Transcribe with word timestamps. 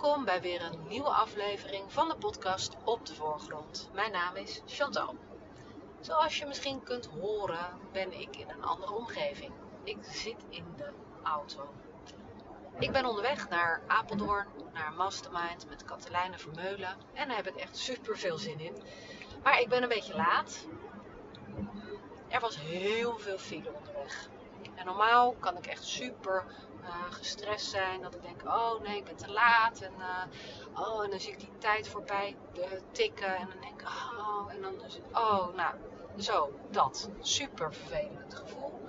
Welkom 0.00 0.24
bij 0.24 0.40
weer 0.40 0.62
een 0.62 0.86
nieuwe 0.88 1.08
aflevering 1.08 1.92
van 1.92 2.08
de 2.08 2.16
podcast 2.16 2.76
Op 2.84 3.06
de 3.06 3.14
Voorgrond. 3.14 3.90
Mijn 3.92 4.12
naam 4.12 4.36
is 4.36 4.62
Chantal. 4.66 5.14
Zoals 6.00 6.38
je 6.38 6.46
misschien 6.46 6.82
kunt 6.82 7.06
horen, 7.06 7.78
ben 7.92 8.20
ik 8.20 8.36
in 8.36 8.48
een 8.48 8.64
andere 8.64 8.92
omgeving. 8.92 9.52
Ik 9.84 9.96
zit 10.00 10.44
in 10.48 10.64
de 10.76 10.90
auto. 11.22 11.68
Ik 12.78 12.92
ben 12.92 13.04
onderweg 13.04 13.48
naar 13.48 13.82
Apeldoorn, 13.86 14.46
naar 14.72 14.92
Mastermind 14.92 15.68
met 15.68 15.84
Katelijne 15.84 16.38
Vermeulen. 16.38 16.96
En 17.12 17.28
daar 17.28 17.36
heb 17.36 17.48
ik 17.48 17.56
echt 17.56 17.76
super 17.76 18.18
veel 18.18 18.38
zin 18.38 18.60
in. 18.60 18.82
Maar 19.42 19.60
ik 19.60 19.68
ben 19.68 19.82
een 19.82 19.88
beetje 19.88 20.16
laat. 20.16 20.66
Er 22.28 22.40
was 22.40 22.60
heel 22.60 23.18
veel 23.18 23.38
file 23.38 23.72
onderweg. 23.72 24.28
En 24.74 24.86
normaal 24.86 25.32
kan 25.32 25.56
ik 25.56 25.66
echt 25.66 25.84
super 25.84 26.44
uh, 26.82 27.12
gestrest 27.12 27.66
zijn. 27.66 28.02
Dat 28.02 28.14
ik 28.14 28.22
denk, 28.22 28.42
oh 28.44 28.80
nee, 28.80 28.96
ik 28.96 29.04
ben 29.04 29.16
te 29.16 29.30
laat. 29.30 29.80
En, 29.80 29.92
uh, 29.98 30.80
oh, 30.80 31.04
en 31.04 31.10
dan 31.10 31.20
zie 31.20 31.32
ik 31.32 31.40
die 31.40 31.58
tijd 31.58 31.88
voorbij 31.88 32.36
tikken. 32.92 33.36
En 33.36 33.48
dan 33.48 33.60
denk 33.60 33.80
ik, 33.80 33.88
oh, 33.88 34.52
en 34.52 34.62
dan 34.62 34.74
oh, 35.12 35.54
nou, 35.54 35.74
zo, 36.16 36.52
dat. 36.70 37.10
Super 37.20 37.74
vervelend 37.74 38.34
gevoel. 38.34 38.80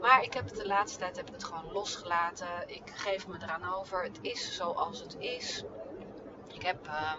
Maar 0.00 0.22
ik 0.22 0.34
heb 0.34 0.44
het 0.44 0.56
de 0.56 0.66
laatste 0.66 0.98
tijd 0.98 1.16
heb 1.16 1.26
ik 1.26 1.34
het 1.34 1.44
gewoon 1.44 1.72
losgelaten. 1.72 2.46
Ik 2.66 2.90
geef 2.94 3.26
me 3.26 3.36
eraan 3.42 3.74
over. 3.74 4.02
Het 4.02 4.18
is 4.20 4.56
zoals 4.56 5.00
het 5.00 5.16
is. 5.18 5.64
Ik 6.52 6.62
heb 6.62 6.86
uh, 6.86 7.12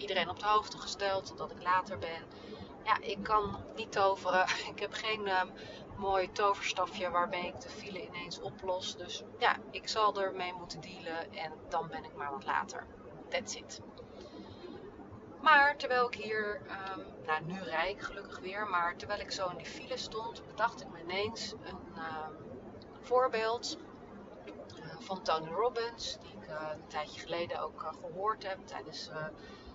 iedereen 0.00 0.28
op 0.28 0.38
de 0.38 0.46
hoogte 0.46 0.78
gesteld 0.78 1.36
dat 1.36 1.50
ik 1.50 1.62
later 1.62 1.98
ben. 1.98 2.22
Ja, 2.84 2.98
ik 3.00 3.22
kan 3.22 3.56
niet 3.76 3.92
toveren. 3.92 4.46
Ik 4.74 4.80
heb 4.80 4.92
geen 4.92 5.26
uh, 5.26 5.42
mooi 5.96 6.32
toverstafje 6.32 7.10
waarmee 7.10 7.46
ik 7.46 7.60
de 7.60 7.68
file 7.68 8.06
ineens 8.06 8.40
oplos. 8.40 8.96
Dus 8.96 9.22
ja, 9.38 9.56
ik 9.70 9.88
zal 9.88 10.22
ermee 10.22 10.52
moeten 10.52 10.80
dealen 10.80 11.32
en 11.32 11.52
dan 11.68 11.88
ben 11.88 12.04
ik 12.04 12.14
maar 12.14 12.30
wat 12.30 12.44
later. 12.44 12.86
That's 13.28 13.54
it. 13.54 13.80
Maar 15.42 15.76
terwijl 15.76 16.06
ik 16.06 16.14
hier, 16.14 16.60
um, 16.96 17.04
nou 17.26 17.44
nu 17.44 17.60
rijd 17.60 17.96
ik 17.96 18.02
gelukkig 18.02 18.38
weer, 18.38 18.66
maar 18.66 18.96
terwijl 18.96 19.20
ik 19.20 19.30
zo 19.30 19.48
in 19.48 19.56
die 19.56 19.66
file 19.66 19.96
stond, 19.96 20.46
bedacht 20.46 20.80
ik 20.80 20.88
me 20.88 21.00
ineens 21.00 21.52
een 21.52 21.96
um, 21.96 22.36
voorbeeld 23.00 23.78
uh, 24.78 24.94
van 24.98 25.22
Tony 25.22 25.50
Robbins, 25.50 26.18
die 26.20 26.32
ik 26.40 26.48
uh, 26.48 26.68
een 26.72 26.86
tijdje 26.86 27.20
geleden 27.20 27.60
ook 27.60 27.82
uh, 27.82 27.88
gehoord 28.00 28.48
heb 28.48 28.66
tijdens 28.66 29.10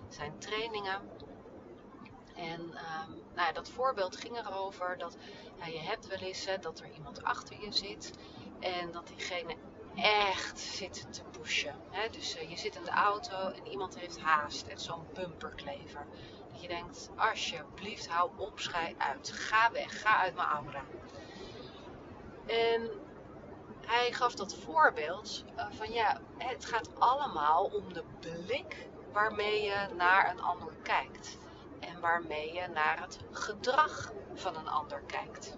zijn 0.08 0.38
trainingen. 0.38 1.00
En 2.36 2.60
um, 2.60 3.22
nou 3.34 3.52
dat 3.52 3.68
voorbeeld 3.68 4.16
ging 4.16 4.36
erover 4.38 4.98
dat 4.98 5.16
ja, 5.58 5.66
je 5.66 5.80
hebt 5.80 6.06
wel 6.06 6.18
eens 6.18 6.44
hè, 6.44 6.58
dat 6.58 6.80
er 6.80 6.90
iemand 6.94 7.22
achter 7.22 7.64
je 7.64 7.72
zit 7.72 8.12
en 8.60 8.92
dat 8.92 9.06
diegene 9.06 9.56
echt 9.94 10.58
zit 10.58 11.06
te 11.12 11.22
pushen. 11.38 11.74
Hè? 11.90 12.08
Dus 12.08 12.36
uh, 12.36 12.50
je 12.50 12.56
zit 12.56 12.76
in 12.76 12.84
de 12.84 12.90
auto 12.90 13.48
en 13.48 13.66
iemand 13.66 13.98
heeft 13.98 14.20
haast 14.20 14.66
en 14.66 14.80
zo'n 14.80 15.06
bumperklever. 15.14 16.06
Dat 16.52 16.62
je 16.62 16.68
denkt, 16.68 17.10
alsjeblieft 17.16 18.08
hou 18.08 18.30
op, 18.36 18.60
schij 18.60 18.94
uit. 18.98 19.30
Ga 19.32 19.70
weg, 19.72 20.00
ga 20.00 20.16
uit 20.16 20.34
mijn 20.34 20.48
aura. 20.48 20.84
En 22.46 22.90
hij 23.86 24.12
gaf 24.12 24.34
dat 24.34 24.54
voorbeeld 24.54 25.44
uh, 25.56 25.66
van 25.70 25.92
ja, 25.92 26.20
het 26.38 26.64
gaat 26.64 27.00
allemaal 27.00 27.64
om 27.64 27.92
de 27.92 28.04
blik 28.20 28.88
waarmee 29.12 29.62
je 29.62 29.88
naar 29.96 30.30
een 30.30 30.40
ander 30.40 30.72
kijkt 30.82 31.38
waarmee 32.00 32.52
je 32.52 32.66
naar 32.74 33.00
het 33.00 33.18
gedrag 33.30 34.12
van 34.34 34.56
een 34.56 34.68
ander 34.68 35.02
kijkt. 35.06 35.56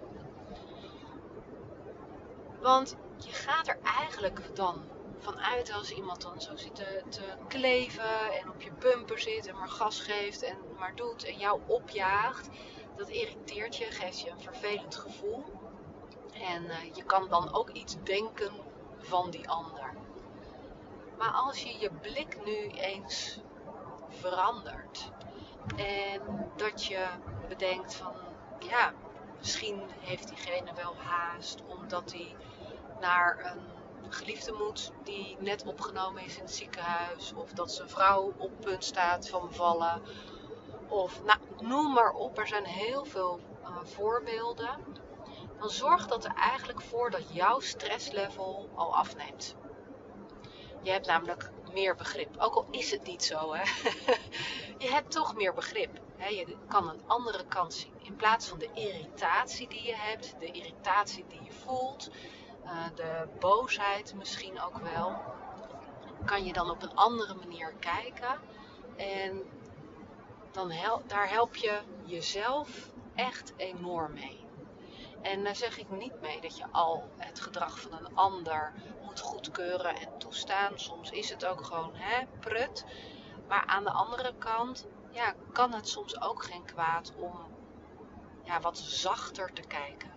Want 2.61 2.95
je 3.17 3.31
gaat 3.31 3.67
er 3.67 3.77
eigenlijk 3.83 4.55
dan 4.55 4.83
vanuit 5.19 5.73
als 5.73 5.91
iemand 5.91 6.21
dan 6.21 6.41
zo 6.41 6.55
zit 6.55 6.75
te, 6.75 7.23
kleven 7.47 8.31
en 8.41 8.49
op 8.49 8.61
je 8.61 8.71
bumper 8.71 9.19
zit 9.19 9.47
en 9.47 9.55
maar 9.57 9.69
gas 9.69 9.99
geeft 9.99 10.43
en 10.43 10.57
maar 10.77 10.95
doet 10.95 11.23
en 11.23 11.37
jou 11.37 11.61
opjaagt. 11.65 12.49
Dat 12.95 13.09
irriteert 13.09 13.75
je, 13.75 13.85
geeft 13.85 14.19
je 14.19 14.29
een 14.29 14.41
vervelend 14.41 14.95
gevoel. 14.95 15.43
En 16.33 16.63
uh, 16.63 16.93
je 16.93 17.03
kan 17.03 17.29
dan 17.29 17.53
ook 17.53 17.69
iets 17.69 17.95
denken 18.03 18.51
van 18.97 19.29
die 19.29 19.49
ander. 19.49 19.93
Maar 21.17 21.31
als 21.31 21.63
je 21.63 21.79
je 21.79 21.91
blik 22.01 22.45
nu 22.45 22.67
eens 22.67 23.39
verandert 24.09 25.11
en 25.75 26.51
dat 26.55 26.85
je 26.85 27.05
bedenkt 27.47 27.95
van, 27.95 28.13
ja, 28.59 28.93
misschien 29.39 29.81
heeft 29.99 30.27
diegene 30.27 30.73
wel 30.75 30.95
haast 30.97 31.63
omdat 31.67 32.11
hij 32.11 32.35
naar 32.99 33.55
een 34.03 34.13
geliefde 34.13 34.51
moet 34.51 34.91
die 35.03 35.37
net 35.39 35.65
opgenomen 35.65 36.23
is 36.23 36.35
in 36.37 36.43
het 36.43 36.53
ziekenhuis. 36.53 37.33
Of 37.33 37.51
dat 37.51 37.71
zijn 37.71 37.89
vrouw 37.89 38.33
op 38.37 38.51
punt 38.59 38.83
staat 38.83 39.29
van 39.29 39.47
bevallen. 39.47 40.01
Of 40.87 41.23
nou, 41.23 41.39
noem 41.59 41.93
maar 41.93 42.11
op, 42.11 42.37
er 42.37 42.47
zijn 42.47 42.65
heel 42.65 43.05
veel 43.05 43.39
uh, 43.61 43.77
voorbeelden. 43.83 44.69
Dan 45.59 45.69
zorgt 45.69 46.09
dat 46.09 46.25
er 46.25 46.33
eigenlijk 46.35 46.81
voor 46.81 47.09
dat 47.09 47.33
jouw 47.33 47.59
stresslevel 47.59 48.69
al 48.75 48.95
afneemt. 48.95 49.55
Je 50.81 50.91
hebt 50.91 51.07
namelijk 51.07 51.51
meer 51.73 51.95
begrip. 51.95 52.37
Ook 52.37 52.55
al 52.55 52.67
is 52.71 52.91
het 52.91 53.03
niet 53.03 53.23
zo, 53.23 53.53
hè. 53.53 53.63
je 54.85 54.89
hebt 54.89 55.11
toch 55.11 55.35
meer 55.35 55.53
begrip. 55.53 55.99
Hè? 56.17 56.27
Je 56.27 56.55
kan 56.67 56.89
een 56.89 57.01
andere 57.07 57.45
kant 57.45 57.73
zien. 57.73 57.93
In 58.01 58.15
plaats 58.15 58.47
van 58.47 58.59
de 58.59 58.69
irritatie 58.73 59.67
die 59.67 59.83
je 59.83 59.95
hebt, 59.95 60.35
de 60.39 60.51
irritatie 60.51 61.25
die 61.27 61.43
je 61.43 61.51
voelt, 61.51 62.09
uh, 62.63 62.85
de 62.95 63.27
boosheid 63.39 64.13
misschien 64.15 64.61
ook 64.61 64.77
wel, 64.77 65.21
kan 66.25 66.45
je 66.45 66.53
dan 66.53 66.69
op 66.69 66.83
een 66.83 66.95
andere 66.95 67.33
manier 67.33 67.73
kijken. 67.79 68.39
En 68.95 69.43
dan 70.51 70.73
daar 71.07 71.29
help 71.29 71.55
je 71.55 71.79
jezelf 72.05 72.89
echt 73.15 73.53
enorm 73.57 74.13
mee. 74.13 74.43
En 75.21 75.43
daar 75.43 75.55
zeg 75.55 75.77
ik 75.77 75.89
niet 75.89 76.21
mee 76.21 76.41
dat 76.41 76.57
je 76.57 76.65
al 76.71 77.09
het 77.17 77.39
gedrag 77.39 77.79
van 77.79 77.93
een 77.93 78.15
ander 78.15 78.73
goedkeuren 79.43 79.95
en 79.95 80.17
toestaan. 80.17 80.79
Soms 80.79 81.11
is 81.11 81.29
het 81.29 81.45
ook 81.45 81.65
gewoon 81.65 81.95
hè, 81.95 82.25
prut. 82.39 82.85
Maar 83.47 83.65
aan 83.65 83.83
de 83.83 83.91
andere 83.91 84.33
kant 84.37 84.87
ja, 85.11 85.33
kan 85.51 85.73
het 85.73 85.87
soms 85.87 86.21
ook 86.21 86.43
geen 86.43 86.65
kwaad 86.65 87.13
om 87.15 87.39
ja, 88.43 88.59
wat 88.59 88.77
zachter 88.77 89.53
te 89.53 89.61
kijken. 89.61 90.11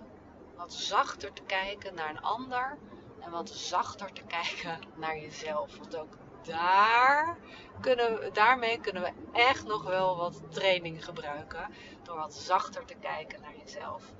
Wat 0.56 0.72
zachter 0.72 1.32
te 1.32 1.42
kijken 1.42 1.94
naar 1.94 2.10
een 2.10 2.20
ander 2.20 2.78
en 3.20 3.30
wat 3.30 3.50
zachter 3.50 4.12
te 4.12 4.22
kijken 4.36 4.80
naar 4.94 5.18
jezelf. 5.18 5.78
Want 5.78 5.96
ook 5.96 6.16
daar 6.42 7.36
kunnen 7.80 8.18
we, 8.18 8.30
daarmee 8.32 8.80
kunnen 8.80 9.02
we 9.02 9.12
echt 9.32 9.64
nog 9.66 9.82
wel 9.82 10.16
wat 10.16 10.42
training 10.50 11.04
gebruiken. 11.04 11.74
Door 12.02 12.16
wat 12.16 12.34
zachter 12.34 12.84
te 12.84 12.94
kijken 12.94 13.40
naar 13.40 13.56
jezelf. 13.64 14.12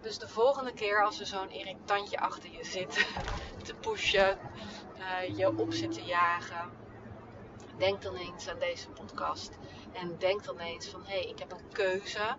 Dus 0.00 0.18
de 0.18 0.28
volgende 0.28 0.72
keer 0.72 1.04
als 1.04 1.20
er 1.20 1.26
zo'n 1.26 1.50
irritantje 1.50 2.20
achter 2.20 2.50
je 2.50 2.64
zit 2.64 3.06
te 3.66 3.74
pushen, 3.74 4.38
uh, 4.98 5.36
je 5.36 5.58
op 5.58 5.72
zit 5.72 5.92
te 5.92 6.04
jagen, 6.04 6.70
denk 7.80 8.02
dan 8.02 8.16
eens 8.16 8.48
aan 8.48 8.58
deze 8.58 8.88
podcast. 8.88 9.58
En 9.92 10.18
denk 10.18 10.44
dan 10.44 10.58
eens 10.58 10.88
van 10.88 11.04
hé, 11.04 11.20
hey, 11.20 11.22
ik 11.22 11.38
heb 11.38 11.52
een 11.52 11.72
keuze. 11.72 12.36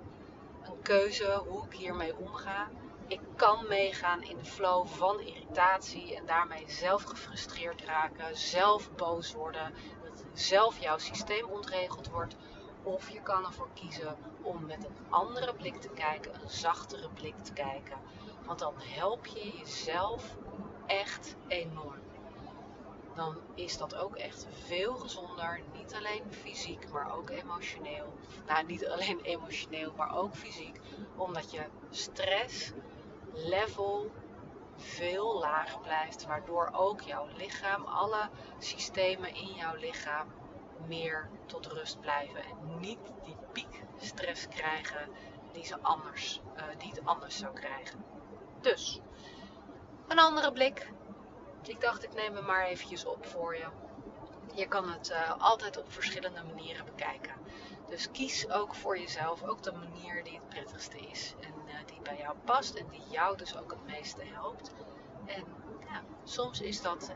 Een 0.63 0.81
keuze 0.81 1.43
hoe 1.47 1.65
ik 1.65 1.73
hiermee 1.73 2.17
omga. 2.17 2.69
Ik 3.07 3.19
kan 3.35 3.67
meegaan 3.67 4.23
in 4.23 4.37
de 4.37 4.45
flow 4.45 4.87
van 4.87 5.19
irritatie 5.19 6.15
en 6.15 6.25
daarmee 6.25 6.63
zelf 6.67 7.03
gefrustreerd 7.03 7.81
raken, 7.81 8.37
zelf 8.37 8.91
boos 8.95 9.33
worden, 9.33 9.73
dat 10.03 10.23
zelf 10.33 10.79
jouw 10.79 10.97
systeem 10.97 11.45
ontregeld 11.45 12.07
wordt. 12.07 12.35
Of 12.83 13.09
je 13.09 13.21
kan 13.21 13.45
ervoor 13.45 13.69
kiezen 13.73 14.17
om 14.43 14.65
met 14.65 14.83
een 14.83 14.97
andere 15.09 15.53
blik 15.55 15.75
te 15.75 15.89
kijken, 15.89 16.41
een 16.41 16.49
zachtere 16.49 17.09
blik 17.09 17.37
te 17.43 17.53
kijken. 17.53 17.97
Want 18.45 18.59
dan 18.59 18.73
help 18.77 19.25
je 19.25 19.57
jezelf 19.57 20.35
echt 20.85 21.35
enorm. 21.47 22.01
Dan 23.15 23.41
is 23.55 23.77
dat 23.77 23.95
ook 23.95 24.15
echt 24.15 24.47
veel 24.49 24.95
gezonder. 24.95 25.61
Niet 25.73 25.93
alleen 25.93 26.33
fysiek, 26.33 26.91
maar 26.91 27.15
ook 27.17 27.29
emotioneel. 27.29 28.13
Nou, 28.45 28.65
niet 28.65 28.87
alleen 28.87 29.19
emotioneel, 29.19 29.93
maar 29.95 30.15
ook 30.15 30.35
fysiek. 30.35 30.79
Omdat 31.17 31.51
je 31.51 31.69
stress 31.89 32.73
level 33.33 34.11
veel 34.75 35.39
lager 35.39 35.81
blijft. 35.81 36.25
Waardoor 36.25 36.69
ook 36.73 37.01
jouw 37.01 37.27
lichaam, 37.37 37.83
alle 37.85 38.29
systemen 38.59 39.33
in 39.33 39.53
jouw 39.53 39.75
lichaam 39.75 40.40
meer 40.87 41.29
tot 41.45 41.67
rust 41.67 41.99
blijven. 41.99 42.43
En 42.43 42.79
niet 42.79 42.99
die 43.23 43.35
piekstress 43.51 44.47
krijgen 44.47 45.09
die, 45.51 45.65
ze 45.65 45.77
anders, 45.81 46.41
uh, 46.57 46.63
die 46.77 46.89
het 46.89 47.05
anders 47.05 47.37
zou 47.37 47.53
krijgen. 47.53 48.05
Dus, 48.61 48.99
een 50.07 50.19
andere 50.19 50.51
blik. 50.51 50.91
Ik 51.63 51.81
dacht, 51.81 52.03
ik 52.03 52.13
neem 52.13 52.35
hem 52.35 52.45
maar 52.45 52.65
eventjes 52.65 53.05
op 53.05 53.25
voor 53.25 53.55
je. 53.55 53.65
Je 54.53 54.67
kan 54.67 54.89
het 54.89 55.09
uh, 55.09 55.41
altijd 55.41 55.77
op 55.77 55.91
verschillende 55.91 56.43
manieren 56.43 56.85
bekijken. 56.85 57.33
Dus 57.87 58.11
kies 58.11 58.49
ook 58.49 58.75
voor 58.75 58.99
jezelf 58.99 59.43
ook 59.43 59.63
de 59.63 59.71
manier 59.71 60.23
die 60.23 60.33
het 60.35 60.49
prettigste 60.49 60.97
is. 60.99 61.33
En 61.39 61.53
uh, 61.67 61.73
die 61.85 61.99
bij 62.01 62.17
jou 62.17 62.35
past 62.45 62.75
en 62.75 62.87
die 62.89 63.03
jou 63.09 63.37
dus 63.37 63.57
ook 63.57 63.71
het 63.71 63.85
meeste 63.85 64.21
helpt. 64.23 64.71
En 65.25 65.43
ja, 65.79 66.01
soms 66.23 66.61
is 66.61 66.81
dat, 66.81 67.11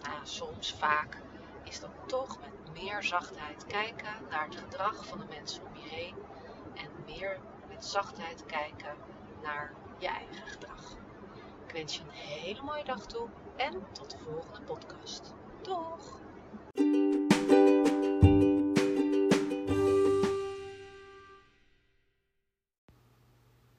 nou, 0.00 0.18
soms 0.22 0.74
vaak 0.74 1.22
is 1.62 1.80
dan 1.80 1.92
toch 2.06 2.40
met 2.40 2.65
meer 2.82 3.02
zachtheid 3.02 3.66
kijken 3.66 4.14
naar 4.30 4.44
het 4.44 4.56
gedrag 4.56 5.06
van 5.06 5.18
de 5.18 5.24
mensen 5.28 5.66
om 5.66 5.74
je 5.74 5.88
heen 5.88 6.14
en 6.74 6.88
meer 7.06 7.38
met 7.68 7.84
zachtheid 7.84 8.46
kijken 8.46 8.94
naar 9.42 9.72
je 9.98 10.06
eigen 10.06 10.46
gedrag. 10.46 10.96
Ik 11.66 11.72
wens 11.72 11.96
je 11.96 12.02
een 12.02 12.10
hele 12.10 12.62
mooie 12.62 12.84
dag 12.84 13.06
toe 13.06 13.28
en 13.56 13.82
tot 13.92 14.10
de 14.10 14.18
volgende 14.18 14.60
podcast. 14.60 15.34
Doeg! 15.62 16.20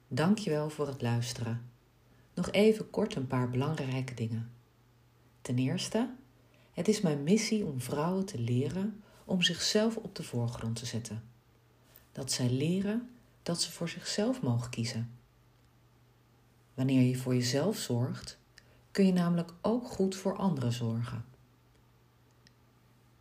Dankjewel 0.07 0.69
voor 0.69 0.88
het 0.88 1.01
luisteren. 1.01 1.71
Nog 2.33 2.51
even 2.51 2.89
kort 2.89 3.15
een 3.15 3.27
paar 3.27 3.49
belangrijke 3.49 4.13
dingen. 4.13 4.51
Ten 5.41 5.57
eerste, 5.57 6.15
het 6.77 6.88
is 6.88 7.01
mijn 7.01 7.24
missie 7.24 7.65
om 7.65 7.81
vrouwen 7.81 8.25
te 8.25 8.39
leren 8.39 9.03
om 9.25 9.41
zichzelf 9.41 9.95
op 9.95 10.15
de 10.15 10.24
voorgrond 10.24 10.75
te 10.75 10.85
zetten. 10.85 11.24
Dat 12.12 12.31
zij 12.31 12.50
leren 12.50 13.09
dat 13.44 13.62
ze 13.62 13.71
voor 13.71 13.89
zichzelf 13.89 14.41
mogen 14.41 14.69
kiezen. 14.69 15.12
Wanneer 16.74 17.01
je 17.01 17.15
voor 17.15 17.33
jezelf 17.33 17.77
zorgt, 17.77 18.38
kun 18.91 19.06
je 19.06 19.13
namelijk 19.13 19.53
ook 19.62 19.88
goed 19.88 20.15
voor 20.15 20.38
anderen 20.38 20.71
zorgen. 20.71 21.25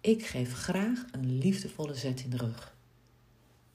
Ik 0.01 0.27
geef 0.27 0.55
graag 0.55 1.05
een 1.11 1.39
liefdevolle 1.39 1.95
zet 1.95 2.21
in 2.21 2.31
de 2.31 2.37
rug. 2.37 2.77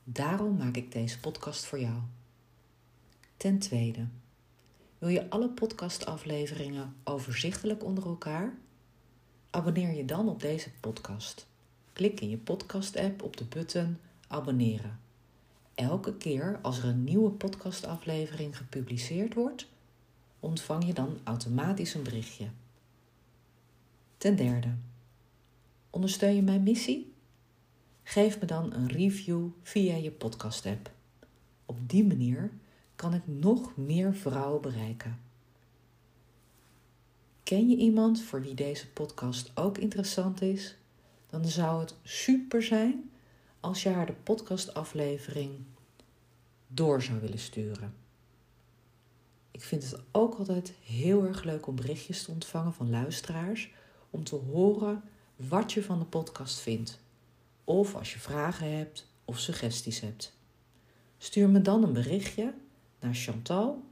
Daarom 0.04 0.57
maak 0.57 0.75
ik 0.75 0.92
deze 0.92 1.19
podcast 1.19 1.66
voor 1.66 1.80
jou. 1.80 2.00
Ten 3.38 3.60
tweede, 3.60 4.07
wil 4.98 5.10
je 5.10 5.30
alle 5.30 5.50
podcastafleveringen 5.50 6.95
overzichtelijk 7.04 7.84
onder 7.84 8.06
elkaar? 8.06 8.54
Abonneer 9.51 9.94
je 9.94 10.06
dan 10.06 10.30
op 10.30 10.42
deze 10.42 10.69
podcast. 10.80 11.48
Klik 11.94 12.21
in 12.21 12.30
je 12.30 12.38
podcast-app 12.38 13.21
op 13.21 13.38
de 13.38 13.44
button 13.44 13.98
abonneren. 14.27 15.00
Elke 15.75 16.18
keer 16.18 16.59
als 16.62 16.77
er 16.77 16.86
een 16.86 17.03
nieuwe 17.03 17.30
podcastaflevering 17.30 18.57
gepubliceerd 18.57 19.33
wordt, 19.33 19.68
ontvang 20.39 20.86
je 20.86 20.94
dan 20.94 21.19
automatisch 21.24 21.94
een 21.94 22.03
berichtje. 22.03 22.48
Ten 24.18 24.36
derde, 24.36 24.75
ondersteun 25.89 26.36
je 26.36 26.42
mijn 26.42 26.63
missie? 26.63 27.13
Geef 28.03 28.39
me 28.39 28.45
dan 28.45 28.74
een 28.74 28.88
review 28.88 29.48
via 29.62 29.95
je 29.95 30.12
podcast-app. 30.12 30.92
Op 31.65 31.89
die 31.89 32.06
manier 32.06 32.51
kan 32.95 33.13
ik 33.13 33.27
nog 33.27 33.77
meer 33.77 34.15
vrouwen 34.15 34.62
bereiken. 34.62 35.19
Ken 37.51 37.69
je 37.69 37.75
iemand 37.75 38.21
voor 38.21 38.42
wie 38.42 38.53
deze 38.53 38.88
podcast 38.88 39.51
ook 39.56 39.77
interessant 39.77 40.42
is? 40.42 40.75
Dan 41.30 41.45
zou 41.45 41.80
het 41.80 41.95
super 42.03 42.63
zijn 42.63 43.12
als 43.59 43.83
je 43.83 43.89
haar 43.89 44.06
de 44.06 44.13
podcastaflevering 44.13 45.51
door 46.68 47.01
zou 47.01 47.19
willen 47.19 47.39
sturen. 47.39 47.94
Ik 49.51 49.62
vind 49.62 49.83
het 49.83 50.01
ook 50.12 50.36
altijd 50.36 50.74
heel 50.83 51.25
erg 51.25 51.44
leuk 51.44 51.68
om 51.68 51.75
berichtjes 51.75 52.24
te 52.24 52.31
ontvangen 52.31 52.74
van 52.74 52.89
luisteraars 52.89 53.71
om 54.09 54.24
te 54.24 54.36
horen 54.36 55.03
wat 55.36 55.74
je 55.74 55.83
van 55.83 56.00
de 56.00 56.06
podcast 56.06 56.59
vindt. 56.59 57.00
Of 57.63 57.95
als 57.95 58.13
je 58.13 58.19
vragen 58.19 58.77
hebt 58.77 59.07
of 59.25 59.39
suggesties 59.39 60.00
hebt. 60.00 60.33
Stuur 61.18 61.50
me 61.50 61.62
dan 61.62 61.83
een 61.83 61.94
berichtje 61.94 62.53
naar 63.00 63.15
Chantal, 63.15 63.83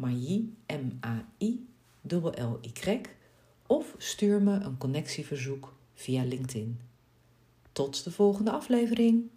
Mailly, 0.00 0.54
M-A-I, 0.66 1.66
L-Y, 2.08 3.00
of 3.66 3.94
stuur 3.98 4.42
me 4.42 4.52
een 4.52 4.78
connectieverzoek 4.78 5.74
via 5.94 6.24
LinkedIn. 6.24 6.80
Tot 7.72 8.04
de 8.04 8.10
volgende 8.10 8.50
aflevering! 8.50 9.30